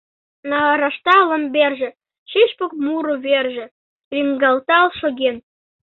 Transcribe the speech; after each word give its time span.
Нарашта 0.49 1.15
ломберже— 1.29 1.89
Шӱшпык 2.29 2.71
муро 2.83 3.15
верже— 3.25 3.65
Лӱҥгалтал 4.13 4.87
шоген. 4.99 5.35